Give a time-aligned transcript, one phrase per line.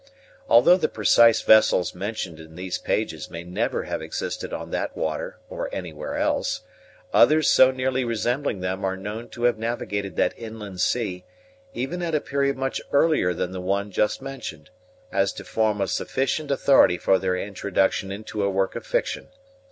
[0.49, 5.37] Although the precise vessels mentioned in these pages may never have existed on that water
[5.47, 6.61] or anywhere else,
[7.13, 11.23] others so nearly resembling them are known to have navigated that inland sea,
[11.75, 14.71] even at a period much earlier than the one just mentioned,
[15.11, 19.27] as to form a sufficient authority for their introduction into a work of fiction.